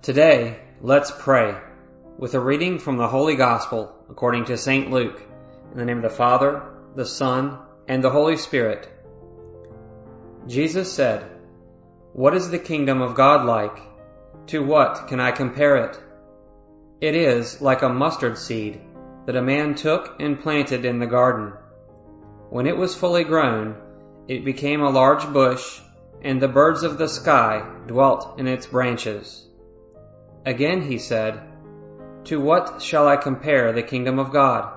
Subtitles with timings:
[0.00, 1.56] Today, let's pray
[2.18, 4.92] with a reading from the Holy Gospel according to St.
[4.92, 5.20] Luke.
[5.72, 6.62] In the name of the Father,
[6.94, 7.58] the Son,
[7.88, 8.88] and the Holy Spirit.
[10.46, 11.28] Jesus said,
[12.12, 13.76] What is the kingdom of God like?
[14.46, 16.00] To what can I compare it?
[17.00, 18.80] It is like a mustard seed
[19.26, 21.54] that a man took and planted in the garden.
[22.50, 23.74] When it was fully grown,
[24.28, 25.80] it became a large bush,
[26.22, 29.44] and the birds of the sky dwelt in its branches.
[30.48, 31.42] Again he said,
[32.24, 34.72] To what shall I compare the kingdom of God?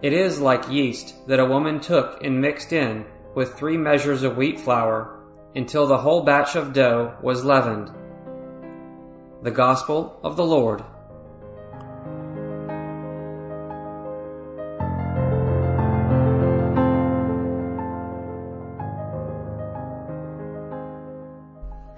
[0.00, 4.38] It is like yeast that a woman took and mixed in with three measures of
[4.38, 5.20] wheat flour
[5.54, 7.90] until the whole batch of dough was leavened.
[9.42, 10.82] The Gospel of the Lord.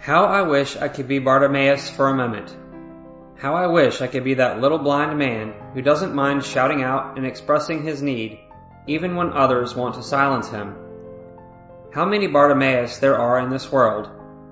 [0.09, 2.57] How I wish I could be Bartimaeus for a moment.
[3.37, 7.19] How I wish I could be that little blind man who doesn't mind shouting out
[7.19, 8.39] and expressing his need,
[8.87, 10.75] even when others want to silence him.
[11.93, 14.09] How many Bartimaeus there are in this world,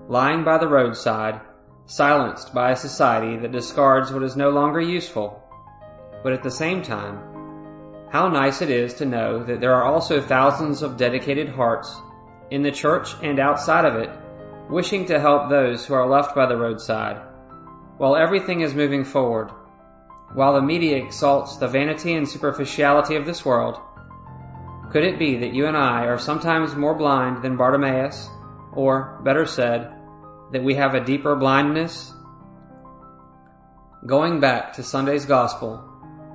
[0.09, 1.41] lying by the roadside,
[1.87, 5.43] silenced by a society that discards what is no longer useful.
[6.23, 7.19] But at the same time,
[8.11, 11.97] how nice it is to know that there are also thousands of dedicated hearts,
[12.51, 14.11] in the church and outside of it,
[14.69, 17.21] wishing to help those who are left by the roadside,
[17.99, 19.51] while everything is moving forward,
[20.35, 23.79] while the media exalts the vanity and superficiality of this world,
[24.91, 28.29] could it be that you and I are sometimes more blind than Bartimaeus,
[28.73, 29.93] or, better said,
[30.53, 32.13] that we have a deeper blindness?
[34.07, 35.83] Going back to Sunday's Gospel,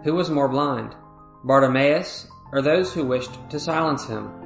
[0.03, 0.95] who was more blind,
[1.43, 4.40] Bartimaeus or those who wished to silence him?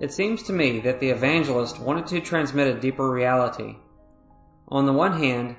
[0.00, 3.78] It seems to me that the evangelist wanted to transmit a deeper reality.
[4.68, 5.56] On the one hand,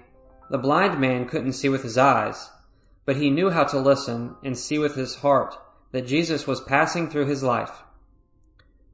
[0.50, 2.50] the blind man couldn't see with his eyes,
[3.06, 5.58] but he knew how to listen and see with his heart
[5.92, 7.84] that Jesus was passing through his life.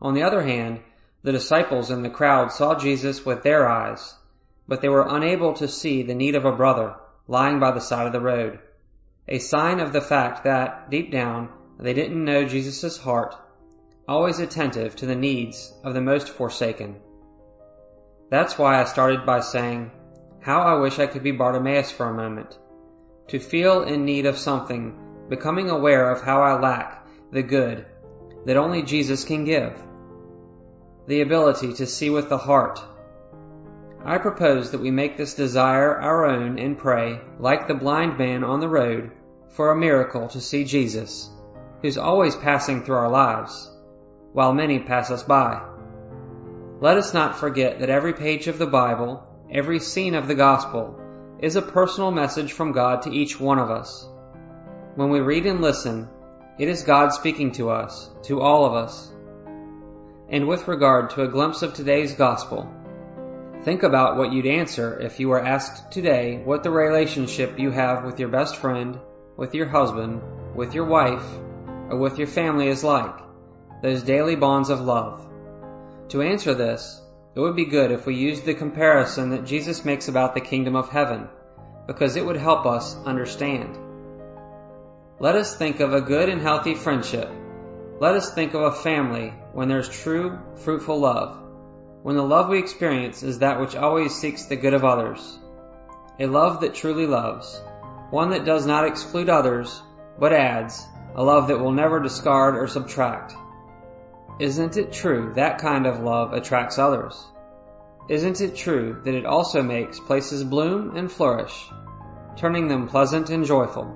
[0.02, 0.80] On the other hand,
[1.22, 4.16] the disciples in the crowd saw Jesus with their eyes,
[4.68, 6.96] but they were unable to see the need of a brother
[7.28, 8.58] lying by the side of the road,
[9.28, 13.36] a sign of the fact that, deep down, they didn't know Jesus' heart
[14.08, 16.96] always attentive to the needs of the most forsaken.
[18.30, 19.92] That's why I started by saying,
[20.42, 22.58] How I wish I could be Bartimaeus for a moment.
[23.30, 24.96] To feel in need of something,
[25.28, 27.86] becoming aware of how I lack the good
[28.46, 29.74] that only Jesus can give.
[31.08, 32.80] The ability to see with the heart.
[34.04, 38.44] I propose that we make this desire our own and pray, like the blind man
[38.44, 39.12] on the road,
[39.50, 41.28] for a miracle to see Jesus,
[41.82, 43.72] who's always passing through our lives
[44.36, 45.62] while many pass us by.
[46.82, 51.00] Let us not forget that every page of the Bible, every scene of the Gospel,
[51.40, 54.06] is a personal message from God to each one of us.
[54.96, 56.10] When we read and listen,
[56.60, 59.10] it is God speaking to us, to all of us.
[60.30, 62.70] And with regard to a glimpse of today's Gospel,
[63.64, 68.04] think about what you'd answer if you were asked today what the relationship you have
[68.04, 69.00] with your best friend,
[69.38, 70.22] with your husband,
[70.54, 71.26] with your wife,
[71.90, 73.25] or with your family is like
[73.86, 75.24] those daily bonds of love.
[76.10, 77.00] To answer this,
[77.36, 80.76] it would be good if we used the comparison that Jesus makes about the kingdom
[80.76, 81.30] of heaven,
[81.86, 83.78] because it would help us understand.
[85.20, 87.30] Let us think of a good and healthy friendship.
[88.00, 91.38] Let us think of a family when there's true, fruitful love,
[92.02, 95.38] when the love we experience is that which always seeks the good of others.
[96.20, 97.62] A love that truly loves,
[98.10, 99.80] one that does not exclude others,
[100.18, 103.36] but adds, a love that will never discard or subtract.
[104.38, 107.26] Isn't it true that kind of love attracts others?
[108.10, 111.72] Isn't it true that it also makes places bloom and flourish,
[112.36, 113.96] turning them pleasant and joyful?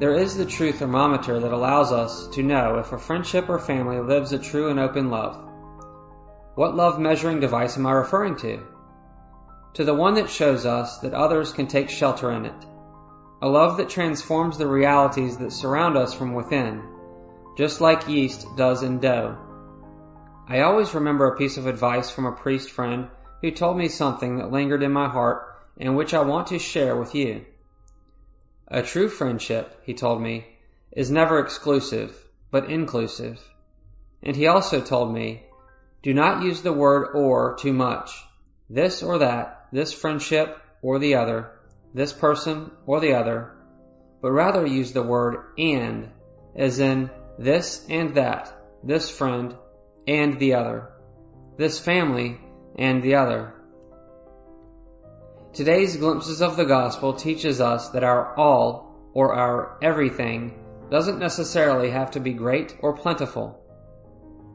[0.00, 4.00] There is the true thermometer that allows us to know if a friendship or family
[4.00, 5.40] lives a true and open love.
[6.56, 8.66] What love measuring device am I referring to?
[9.74, 12.66] To the one that shows us that others can take shelter in it.
[13.42, 16.82] A love that transforms the realities that surround us from within
[17.56, 19.36] just like yeast does in dough.
[20.48, 23.08] I always remember a piece of advice from a priest friend
[23.40, 25.46] who told me something that lingered in my heart
[25.78, 27.44] and which I want to share with you.
[28.68, 30.46] A true friendship, he told me,
[30.92, 32.16] is never exclusive,
[32.50, 33.40] but inclusive.
[34.22, 35.44] And he also told me,
[36.02, 38.10] do not use the word or too much.
[38.68, 41.50] This or that, this friendship or the other,
[41.94, 43.52] this person or the other,
[44.20, 46.10] but rather use the word and,
[46.54, 47.10] as in
[47.40, 48.52] this and that,
[48.84, 49.56] this friend
[50.06, 50.90] and the other,
[51.56, 52.38] this family
[52.78, 53.54] and the other.
[55.54, 60.54] Today's glimpses of the gospel teaches us that our all or our everything
[60.90, 63.58] doesn't necessarily have to be great or plentiful.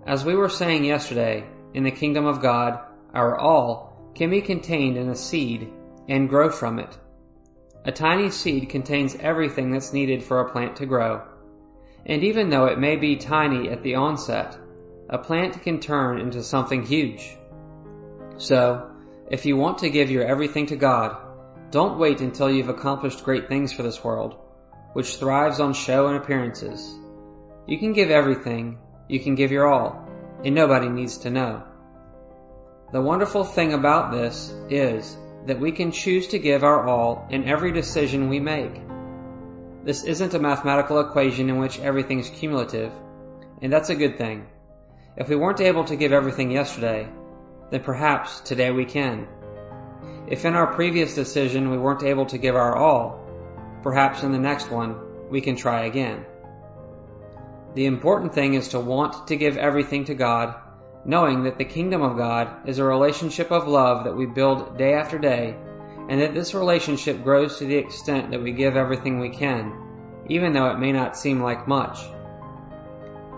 [0.06, 1.44] As we were saying yesterday,
[1.74, 2.80] in the kingdom of God,
[3.16, 5.74] our all can be contained in a seed
[6.08, 6.96] and grow from it.
[7.84, 11.24] A tiny seed contains everything that's needed for a plant to grow.
[12.06, 14.57] And even though it may be tiny at the onset,
[15.10, 17.36] a plant can turn into something huge.
[18.38, 18.92] So,
[19.30, 21.18] if you want to give your everything to God,
[21.72, 24.36] don't wait until you've accomplished great things for this world,
[24.94, 26.94] which thrives on show and appearances.
[27.68, 30.07] You can give everything, you can give your all,
[30.44, 31.63] and nobody needs to know.
[32.92, 35.18] The wonderful thing about this is
[35.48, 38.80] that we can choose to give our all in every decision we make.
[39.86, 42.92] This isn't a mathematical equation in which everything is cumulative,
[43.62, 44.48] and that's a good thing.
[45.16, 47.08] If we weren't able to give everything yesterday,
[47.70, 49.28] then perhaps today we can.
[50.28, 53.30] If in our previous decision we weren't able to give our all,
[53.84, 56.26] perhaps in the next one we can try again.
[57.76, 60.56] The important thing is to want to give everything to God,
[61.06, 64.96] knowing that the kingdom of God is a relationship of love that we build day
[64.96, 65.56] after day
[66.10, 69.74] and that this relationship grows to the extent that we give everything we can,
[70.30, 72.00] even though it may not seem like much.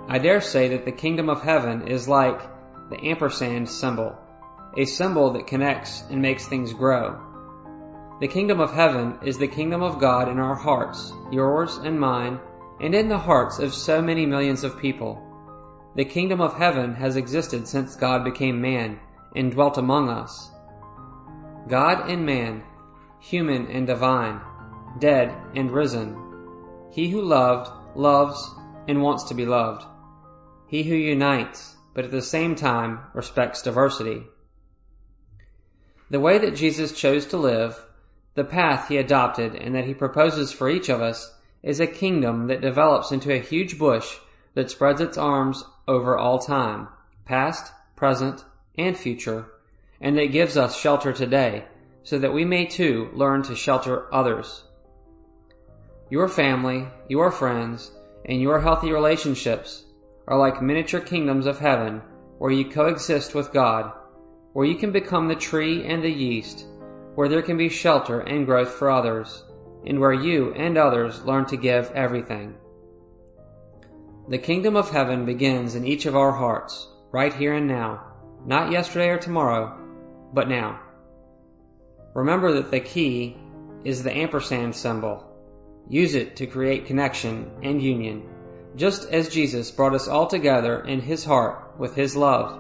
[0.10, 2.42] I dare say that the kingdom of heaven is like
[2.90, 4.18] the ampersand symbol,
[4.78, 7.20] a symbol that connects and makes things grow.
[8.20, 12.40] The kingdom of heaven is the kingdom of God in our hearts, yours and mine,
[12.80, 15.22] and in the hearts of so many millions of people.
[15.96, 19.00] The kingdom of heaven has existed since God became man
[19.36, 20.52] and dwelt among us.
[21.68, 22.64] God and man,
[23.20, 24.40] human and divine,
[25.00, 26.16] dead and risen.
[26.92, 28.50] He who loved, loves,
[28.88, 29.86] and wants to be loved.
[30.68, 34.24] He who unites, but at the same time respects diversity.
[36.10, 37.78] The way that Jesus chose to live,
[38.36, 41.34] the path he adopted and that he proposes for each of us
[41.64, 44.16] is a kingdom that develops into a huge bush
[44.54, 46.88] that spreads its arms over all time,
[47.26, 48.46] past, present,
[48.78, 49.48] and future,
[50.02, 51.66] and it gives us shelter today,
[52.04, 54.64] so that we may too learn to shelter others.
[56.10, 57.92] Your family, your friends,
[58.26, 59.84] and your healthy relationships
[60.28, 62.02] are like miniature kingdoms of heaven
[62.38, 63.92] where you coexist with God,
[64.54, 66.66] where you can become the tree and the yeast,
[67.16, 69.44] where there can be shelter and growth for others,
[69.86, 72.56] and where you and others learn to give everything.
[74.30, 78.04] The kingdom of heaven begins in each of our hearts, right here and now,
[78.46, 79.78] not yesterday or tomorrow,
[80.38, 80.80] but now.
[82.14, 83.36] Remember that the key
[83.84, 85.24] is the ampersand symbol.
[85.90, 88.22] Use it to create connection and union,
[88.76, 92.60] just as Jesus brought us all together in His heart with His love,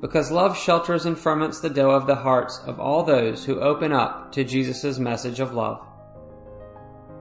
[0.00, 3.92] because love shelters and ferments the dough of the hearts of all those who open
[3.92, 5.80] up to Jesus' message of love.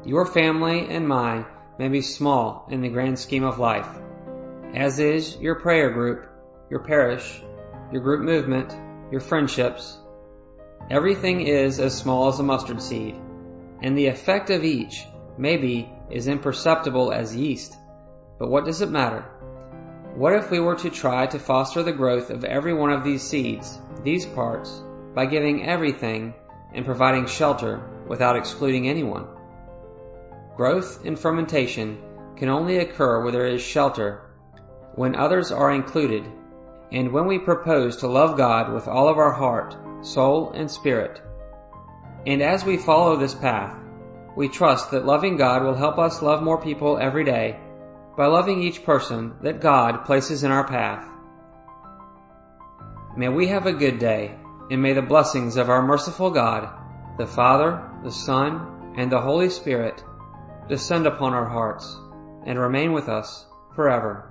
[0.04, 1.45] Your family and mine
[1.77, 3.89] may be small in the grand scheme of life,
[4.74, 6.25] as is your prayer group,
[6.71, 7.39] your parish,
[7.92, 8.75] your group movement,
[9.12, 9.98] your friendships.
[10.90, 13.16] Everything is as small as a mustard seed,
[13.81, 15.06] and the effect of each,
[15.38, 17.75] maybe, is imperceptible as yeast.
[18.40, 19.26] But what does it matter?
[20.16, 23.21] What if we were to try to foster the growth of every one of these
[23.21, 24.81] seeds, these parts,
[25.14, 26.33] by giving everything
[26.74, 29.28] and providing shelter without excluding anyone?
[30.56, 32.02] Growth and fermentation
[32.35, 34.21] can only occur where there is shelter,
[34.95, 36.26] when others are included,
[36.92, 41.21] and when we propose to love God with all of our heart, soul, and spirit.
[42.26, 43.78] And as we follow this path,
[44.36, 47.60] we trust that loving God will help us love more people every day
[48.18, 51.07] by loving each person that God places in our path.
[53.18, 54.36] May we have a good day,
[54.69, 56.69] and may the blessings of our merciful God,
[57.18, 60.04] the Father, the Son, and the Holy Spirit
[60.69, 61.98] descend upon our hearts
[62.45, 63.45] and remain with us
[63.76, 64.31] forever.